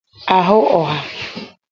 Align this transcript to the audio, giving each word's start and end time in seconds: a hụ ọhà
a 0.35 0.37
hụ 0.47 0.57
ọhà 0.79 0.97